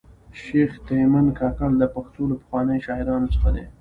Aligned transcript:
شېخ 0.41 0.71
تیمن 0.87 1.25
کاکړ 1.39 1.69
د 1.79 1.83
پښتو 1.93 2.21
له 2.31 2.35
پخوانیو 2.41 2.83
شاعرانو 2.85 3.27
څخه 3.35 3.47
دﺉ. 3.55 3.63